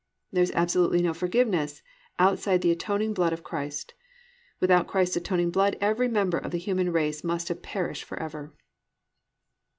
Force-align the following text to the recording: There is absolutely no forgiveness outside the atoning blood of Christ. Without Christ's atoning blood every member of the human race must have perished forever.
There 0.31 0.41
is 0.41 0.51
absolutely 0.55 1.03
no 1.03 1.13
forgiveness 1.13 1.83
outside 2.17 2.63
the 2.63 2.71
atoning 2.71 3.13
blood 3.13 3.33
of 3.33 3.43
Christ. 3.43 3.93
Without 4.59 4.87
Christ's 4.87 5.17
atoning 5.17 5.51
blood 5.51 5.77
every 5.79 6.07
member 6.07 6.39
of 6.39 6.49
the 6.49 6.57
human 6.57 6.91
race 6.91 7.23
must 7.23 7.49
have 7.49 7.61
perished 7.61 8.05
forever. 8.05 8.51